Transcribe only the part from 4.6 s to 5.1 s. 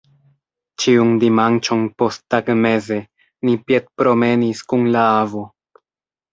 kun la